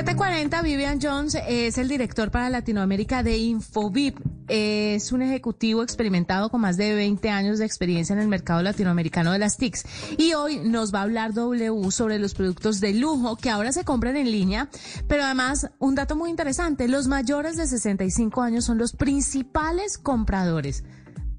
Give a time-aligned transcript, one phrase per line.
[0.00, 4.18] 740, Vivian Jones es el director para Latinoamérica de Infobip.
[4.48, 9.30] Es un ejecutivo experimentado con más de 20 años de experiencia en el mercado latinoamericano
[9.30, 9.84] de las TICs.
[10.16, 13.84] Y hoy nos va a hablar W sobre los productos de lujo que ahora se
[13.84, 14.70] compran en línea.
[15.06, 20.82] Pero además, un dato muy interesante, los mayores de 65 años son los principales compradores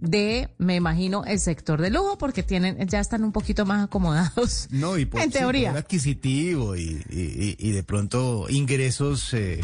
[0.02, 4.68] de, me imagino, el sector de lujo, porque tienen, ya están un poquito más acomodados.
[4.82, 5.72] No, y por, en teoría.
[5.72, 9.62] adquisitivo y, y, y, de pronto ingresos eh,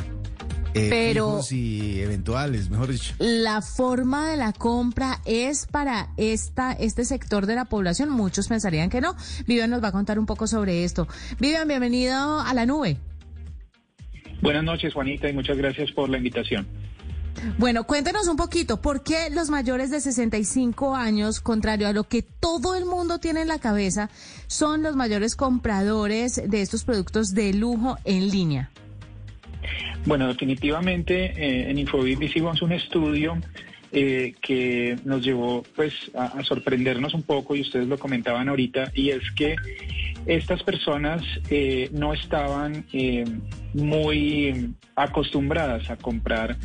[0.73, 3.15] eh, Pero y eventuales, mejor dicho.
[3.17, 8.09] La forma de la compra es para esta, este sector de la población.
[8.09, 9.15] Muchos pensarían que no.
[9.47, 11.07] Vivian nos va a contar un poco sobre esto.
[11.39, 12.97] Vivian, bienvenido a la nube.
[14.41, 16.67] Buenas noches, Juanita, y muchas gracias por la invitación.
[17.57, 22.21] Bueno, cuéntenos un poquito, ¿por qué los mayores de 65 años, contrario a lo que
[22.21, 24.09] todo el mundo tiene en la cabeza,
[24.47, 28.71] son los mayores compradores de estos productos de lujo en línea?
[30.05, 33.37] Bueno, definitivamente eh, en Infobip hicimos un estudio
[33.91, 38.91] eh, que nos llevó pues a, a, sorprendernos un poco y ustedes lo comentaban ahorita
[38.93, 39.55] y es que
[40.27, 43.23] estas personas eh, no estaban eh,
[43.73, 46.57] muy acostumbradas a comprar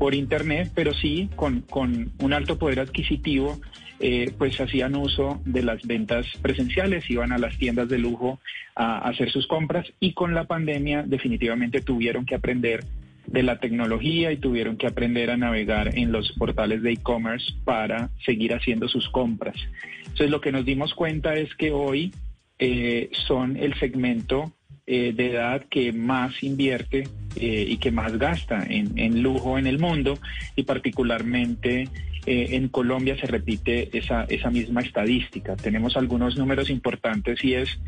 [0.00, 3.60] por internet, pero sí con, con un alto poder adquisitivo,
[4.00, 8.40] eh, pues hacían uso de las ventas presenciales, iban a las tiendas de lujo
[8.74, 12.86] a, hacer sus compras y con la pandemia definitivamente tuvieron que aprender
[13.26, 18.08] de la tecnología y tuvieron que aprender a navegar en los portales de e-commerce para
[18.24, 19.56] seguir haciendo sus compras.
[19.98, 22.14] Entonces lo que nos dimos cuenta es que hoy
[22.58, 24.50] eh, son el segmento
[24.92, 29.68] eh, de edad que más invierte eh, y que más gasta en, en, lujo en
[29.68, 30.18] el mundo
[30.56, 31.82] y particularmente
[32.26, 35.54] eh, en Colombia se repite esa, esa misma estadística.
[35.54, 37.78] Tenemos algunos números importantes y es,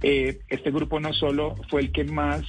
[0.00, 2.46] este grupo no solo fue el que más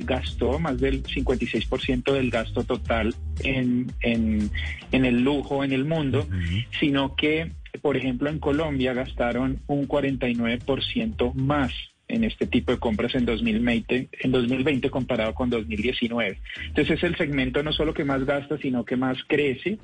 [0.00, 3.14] gastó, más del 56% del gasto total
[3.44, 4.50] en, en,
[4.90, 6.66] en, el lujo en el mundo, uh -huh.
[6.80, 7.52] sino que,
[7.82, 11.72] por ejemplo, en Colombia gastaron un 49% más
[12.08, 16.38] en este tipo de compras en 2020, en 2020 comparado con 2019.
[16.66, 19.78] Entonces es el segmento no solo que más gasta, sino que más crece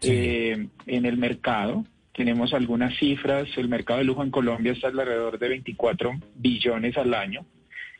[0.00, 0.10] sí.
[0.10, 1.84] eh, en el mercado.
[2.14, 7.14] Tenemos algunas cifras, el mercado de lujo en Colombia está alrededor de 24 billones al
[7.14, 7.44] año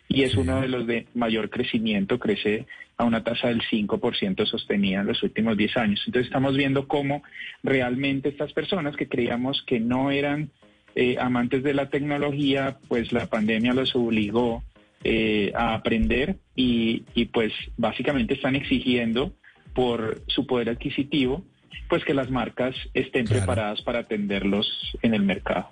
[0.09, 0.39] y es sí.
[0.39, 5.23] uno de los de mayor crecimiento, crece a una tasa del 5% sostenida en los
[5.23, 6.03] últimos 10 años.
[6.07, 7.23] Entonces estamos viendo cómo
[7.63, 10.51] realmente estas personas que creíamos que no eran
[11.01, 14.65] eh, amantes de la tecnología, pues la pandemia los obligó
[15.05, 19.33] eh, a aprender y, y, pues básicamente están exigiendo
[19.75, 21.45] por su poder adquisitivo,
[21.89, 23.43] pues que las marcas estén claro.
[23.43, 24.67] preparadas para atenderlos
[25.03, 25.71] en el mercado.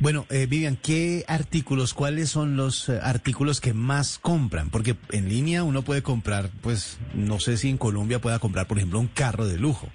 [0.00, 4.70] Bueno, eh, Vivian, ¿qué artículos, cuáles son los eh, artículos que más compran?
[4.70, 8.78] Porque en línea uno puede comprar, pues no sé si en Colombia pueda comprar, por
[8.78, 9.88] ejemplo, un carro de lujo.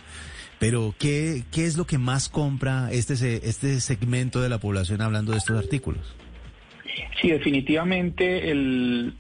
[0.64, 3.16] Pero, ¿qué, ¿qué es lo que más compra este,
[3.50, 6.16] este segmento de la población hablando de estos artículos?
[7.22, 9.14] Sí, definitivamente el,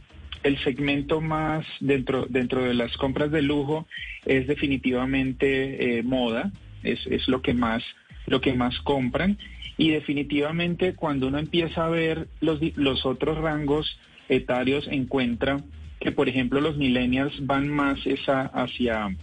[0.44, 3.86] el segmento más dentro, dentro de las compras de lujo
[4.26, 6.50] es definitivamente eh, moda,
[6.82, 7.84] es, es lo que más,
[8.26, 9.38] lo que más compran.
[9.76, 14.00] Y definitivamente cuando uno empieza a ver los, los otros rangos
[14.30, 15.60] etarios encuentra
[16.00, 19.14] que, por ejemplo, los millennials van más esa hacia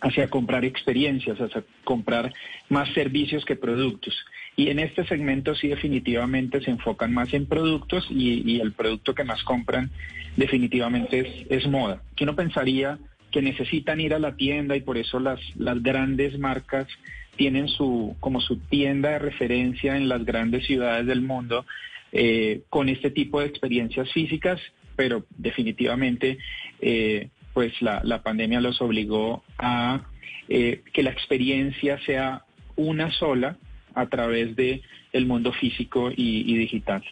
[0.00, 2.32] hacia comprar experiencias, hacia comprar
[2.68, 4.14] más servicios que productos.
[4.56, 9.24] Y en este segmento sí definitivamente se enfocan más en productos y, el producto que
[9.24, 9.90] más compran
[10.36, 12.02] definitivamente es, moda.
[12.16, 12.98] Que uno pensaría
[13.30, 16.88] que necesitan ir a la tienda y por eso las, las grandes marcas
[17.36, 21.64] tienen su, como su tienda de referencia en las grandes ciudades del mundo
[22.10, 24.60] eh, con este tipo de experiencias físicas,
[24.96, 26.38] pero definitivamente
[26.80, 30.02] eh, pues la, la, pandemia los obligó a
[30.48, 32.44] eh, que la experiencia sea
[32.76, 33.56] una sola
[33.94, 34.82] a través de
[35.12, 37.02] el mundo físico y, y digital.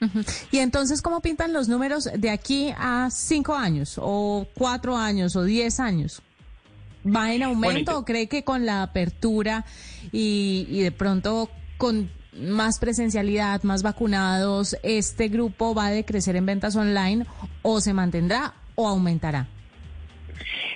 [0.00, 0.46] Uh -huh.
[0.50, 5.44] Y entonces, ¿cómo pintan los números de aquí a cinco años, o cuatro años, o
[5.44, 6.22] diez años?
[7.04, 9.64] ¿Va en aumento bueno, o cree que con la apertura
[10.12, 16.46] y, y de pronto con más presencialidad, más vacunados, este grupo va a decrecer en
[16.46, 17.26] ventas online
[17.62, 19.48] o se mantendrá o aumentará?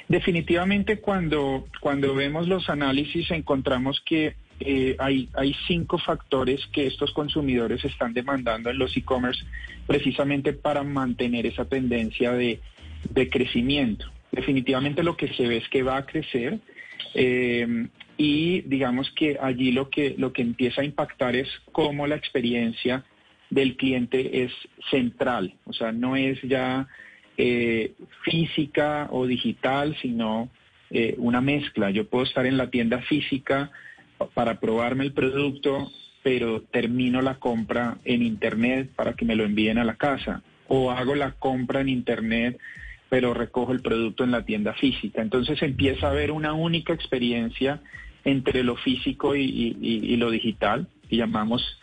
[0.09, 7.13] Definitivamente cuando, cuando vemos los análisis encontramos que eh, hay, hay cinco factores que estos
[7.13, 9.45] consumidores están demandando en los e-commerce
[9.87, 12.61] precisamente para mantener esa tendencia de,
[13.11, 14.07] de, crecimiento.
[14.33, 16.61] Definitivamente lo que se ve es que va a crecer
[17.15, 22.17] eh, y digamos que allí lo que, lo que empieza a impactar es cómo la
[22.17, 23.05] experiencia
[23.51, 24.53] del cliente es
[24.91, 26.89] central, o sea, no es ya
[27.37, 30.49] eh, física o digital, sino
[30.91, 31.91] eh, una mezcla.
[31.91, 33.71] Yo puedo estar en la tienda física
[34.35, 35.91] para probarme el producto,
[36.23, 40.43] pero termino la compra en Internet para que me lo envíen a la casa.
[40.69, 42.59] O hago la compra en Internet,
[43.09, 45.23] pero recojo el producto en la tienda física.
[45.23, 47.83] Entonces empieza a haber una única experiencia
[48.25, 51.79] entre lo físico y, lo digital, que llamamos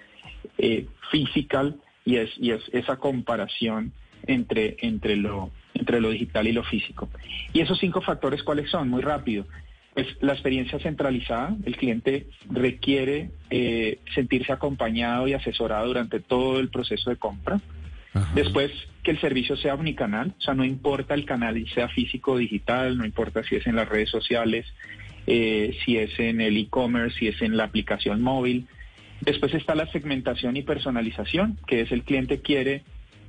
[0.57, 3.93] eh, physical, y y es esa comparación
[4.27, 7.09] entre, entre, lo, entre lo digital y lo físico.
[7.53, 8.89] Y esos cinco factores, ¿cuáles son?
[8.89, 9.45] Muy rápido.
[9.93, 16.69] Pues la experiencia centralizada, el cliente requiere eh, sentirse acompañado y asesorado durante todo el
[16.69, 17.59] proceso de compra.
[18.35, 18.71] Después,
[19.01, 22.95] que el servicio sea omnicanal, o sea, no importa el canal, sea físico o digital,
[22.95, 24.67] no importa si es en las redes sociales,
[25.25, 28.67] eh, si es en el e-commerce, si es en la aplicación móvil.
[29.21, 32.83] Después está la segmentación y personalización, que es el cliente quiere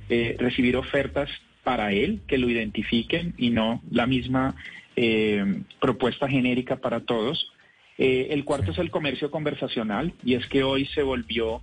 [0.09, 1.29] eh, recibir ofertas
[1.63, 4.55] para él, que lo identifiquen y no la misma
[4.95, 7.51] eh, propuesta genérica para todos.
[7.97, 11.61] Eh, el cuarto es el comercio conversacional y es que hoy se volvió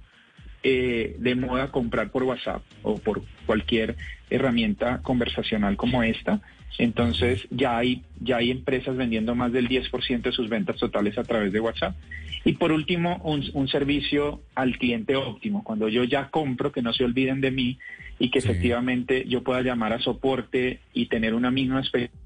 [0.64, 3.96] de moda comprar por WhatsApp o por cualquier
[4.30, 6.40] herramienta conversacional como esta.
[6.78, 11.24] Entonces ya hay, ya hay empresas vendiendo más del 10% de sus ventas totales a
[11.24, 11.96] través de WhatsApp.
[12.44, 15.62] Y por último, un, un, servicio al cliente óptimo.
[15.62, 17.78] Cuando yo ya compro, que no se olviden de mí
[18.18, 22.18] y que efectivamente yo pueda llamar a soporte y tener una misma experiencia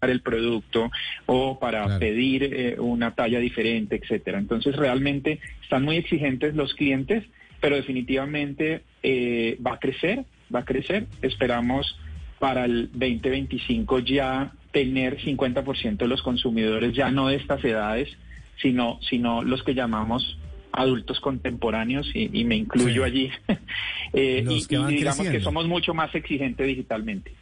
[0.00, 0.90] para el producto
[1.26, 4.38] o para pedir eh, una talla diferente, etcétera.
[4.38, 7.24] Entonces realmente están muy exigentes los clientes,
[7.60, 11.06] pero definitivamente eh, va a crecer, va a crecer.
[11.22, 11.98] Esperamos
[12.38, 18.08] para el 2025 ya tener 50% de los consumidores ya no de estas edades,
[18.60, 20.38] sino sino los que llamamos
[20.72, 23.30] adultos contemporáneos y, me incluyo allí.
[24.12, 27.32] Eh, y, digamos que somos mucho más exigentes digitalmente.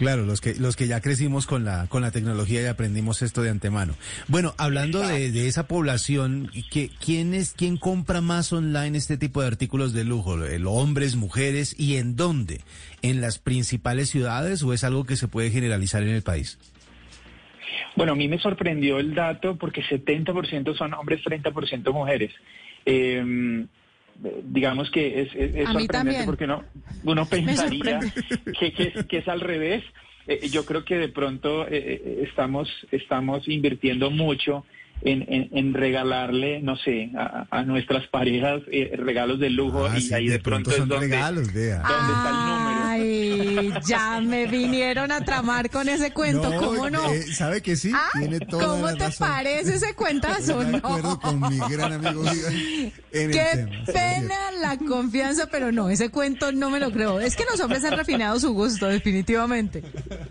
[0.00, 3.42] Claro, los que los que ya crecimos con la con la tecnología y aprendimos esto
[3.42, 3.94] de antemano.
[4.28, 9.46] Bueno, hablando de, esa población, ¿qué, ¿quién es quién compra más online este tipo de
[9.46, 10.38] artículos de lujo?
[10.66, 12.62] ¿Hombres, mujeres y en dónde?
[13.00, 16.58] ¿En las principales ciudades o es algo que se puede generalizar en el país?
[17.96, 22.32] Bueno, a mí me sorprendió el dato porque 70% son hombres, 30% mujeres.
[22.86, 23.66] Eh,
[24.44, 26.64] digamos que es, sorprendente porque uno,
[27.04, 28.00] uno pensaría
[28.58, 29.84] que, es, al revés.
[30.26, 34.64] Eh, yo creo que de pronto eh, eh, estamos, estamos invirtiendo mucho
[35.02, 38.60] en, regalarle, no sé, a, nuestras parejas
[38.98, 41.78] regalos de lujo ah, y ahí de, pronto, son regalos, vea.
[41.78, 42.69] ¿Dónde está el número?
[43.86, 47.00] Ya me vinieron a tramar con ese cuento, ¿cómo no?
[47.32, 47.92] ¿Sabe que sí?
[47.94, 50.62] Ah, Tiene toda ¿Cómo te parece ese cuentazo?
[50.64, 50.78] no.
[50.78, 52.22] acuerdo con mi gran amigo
[53.10, 57.20] Qué pena la confianza, pero no, ese cuento no me lo creo.
[57.20, 59.82] Es que los hombres han refinado su gusto, definitivamente.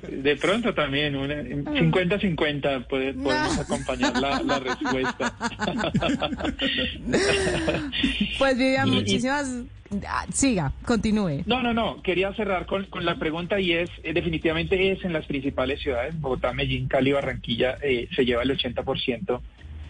[0.09, 5.35] De pronto también, 50-50 podemos acompañar la, respuesta.
[8.37, 9.78] Pues Vivian, muchísimas Ah,
[10.31, 11.43] siga, continúe.
[11.45, 12.01] No, no, no.
[12.01, 16.53] Quería cerrar con, la pregunta y es, eh, definitivamente es en las principales ciudades, Bogotá,
[16.53, 19.41] Medellín, Cali, Barranquilla, eh, se lleva el 80%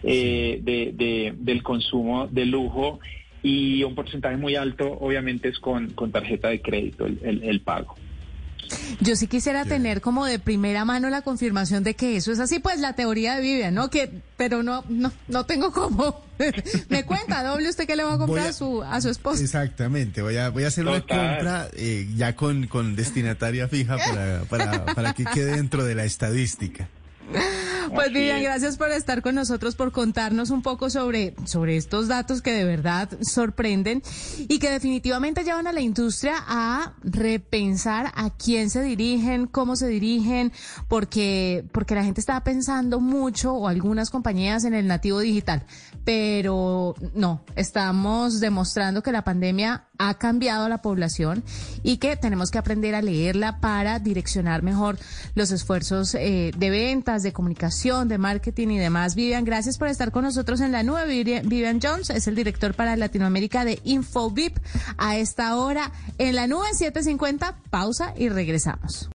[0.02, 3.00] eh, de, del consumo de lujo
[3.42, 7.96] y un porcentaje muy alto, obviamente, es con, con tarjeta de crédito el, el pago.
[9.00, 12.58] Yo sí quisiera tener como de primera mano la confirmación de que eso es así,
[12.58, 13.90] pues la teoría de Vivian, ¿no?
[13.90, 16.22] Que, pero no, no, no tengo cómo.
[16.88, 19.42] Me cuenta, doble usted que le va a comprar a, su a su esposa.
[19.42, 24.42] Exactamente, voy a voy a hacer una compra eh, ya con, con destinataria fija para,
[24.44, 26.88] para, para que quede dentro de la estadística.
[27.94, 32.42] Pues Vivian, gracias por estar con nosotros, por contarnos un poco sobre, sobre estos datos
[32.42, 34.02] que de verdad sorprenden
[34.38, 39.88] y que definitivamente llevan a la industria a repensar a quién se dirigen, cómo se
[39.88, 40.52] dirigen,
[40.88, 45.64] porque, porque la gente está pensando mucho o algunas compañías en el nativo digital.
[46.04, 51.44] Pero no, estamos demostrando que la pandemia ha cambiado a la población
[51.82, 54.98] y que tenemos que aprender a leerla para direccionar mejor
[55.34, 59.14] los esfuerzos eh, de ventas, de comunicación, de marketing y demás.
[59.14, 61.06] Vivian, gracias por estar con nosotros en la nube.
[61.06, 64.58] Vivian Jones es el director para Latinoamérica de InfoVip.
[64.98, 69.08] A esta hora en la nube 750, pausa y regresamos.